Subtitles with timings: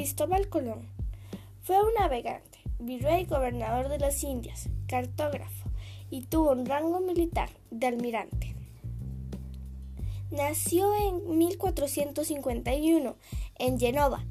[0.00, 0.88] Cristóbal Colón
[1.62, 5.68] fue un navegante, virrey gobernador de las Indias, cartógrafo
[6.08, 8.56] y tuvo un rango militar de almirante.
[10.30, 13.14] Nació en 1451
[13.58, 14.24] en Genova.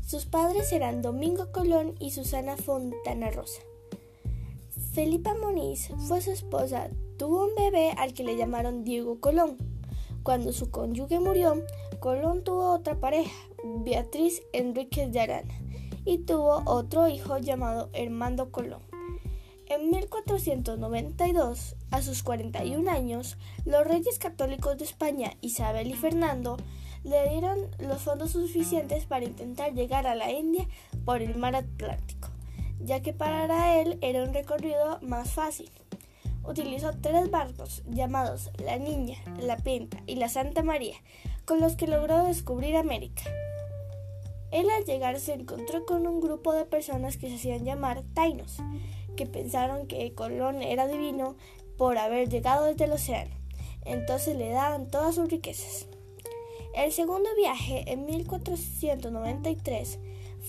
[0.00, 3.62] Sus padres eran Domingo Colón y Susana Fontana Rosa.
[4.92, 6.88] Felipa Moniz fue su esposa,
[7.18, 9.56] tuvo un bebé al que le llamaron Diego Colón.
[10.22, 11.64] Cuando su cónyuge murió,
[11.98, 13.34] Colón tuvo otra pareja,
[13.84, 15.54] Beatriz Enríquez de Arana,
[16.04, 18.82] y tuvo otro hijo llamado Hermando Colón.
[19.66, 26.56] En 1492, a sus 41 años, los reyes católicos de España, Isabel y Fernando,
[27.02, 30.68] le dieron los fondos suficientes para intentar llegar a la India
[31.04, 32.28] por el mar Atlántico
[32.80, 35.70] ya que para él era un recorrido más fácil.
[36.44, 40.96] Utilizó tres barcos llamados La Niña, La Pinta y La Santa María,
[41.44, 43.24] con los que logró descubrir América.
[44.50, 48.58] Él al llegar se encontró con un grupo de personas que se hacían llamar Tainos,
[49.16, 51.36] que pensaron que Colón era divino
[51.76, 53.34] por haber llegado desde el océano.
[53.84, 55.86] Entonces le daban todas sus riquezas.
[56.74, 59.98] El segundo viaje, en 1493,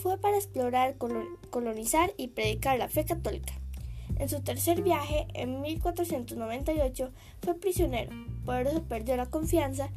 [0.02, 0.98] fue para explorar,
[1.50, 3.54] colonizar y predicar la fe católica.
[4.18, 7.12] En su tercer viaje, en 1498,
[7.42, 8.12] fue prisionero,
[8.46, 9.90] por eso perdió la confianza,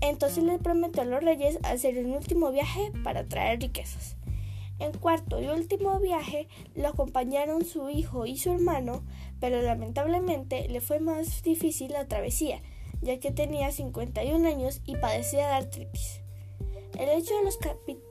[0.00, 4.16] entonces le prometió a los reyes hacer un último viaje para traer riquezas.
[4.78, 6.46] En cuarto y último viaje
[6.76, 9.02] lo acompañaron su hijo y su hermano,
[9.40, 12.62] pero lamentablemente le fue más difícil la travesía,
[13.02, 16.20] ya que tenía 51 años y padecía de artritis.
[16.96, 17.34] El hecho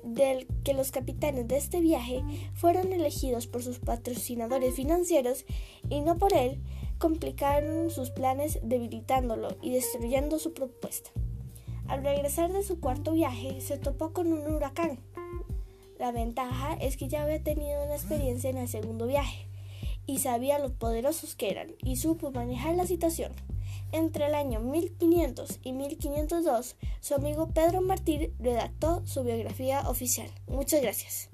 [0.03, 5.45] de, que los capitanes de este viaje fueron elegidos por sus patrocinadores financieros
[5.89, 6.61] y no por él
[6.97, 11.11] complicaron sus planes debilitándolo y destruyendo su propuesta.
[11.87, 14.99] Al regresar de su cuarto viaje se topó con un huracán.
[15.97, 19.47] La ventaja es que ya había tenido una experiencia en el segundo viaje
[20.05, 23.33] y sabía lo poderosos que eran y supo manejar la situación.
[23.91, 30.29] Entre el año 1500 y 1502, su amigo Pedro Martí redactó su biografía oficial.
[30.47, 31.29] Muchas gracias.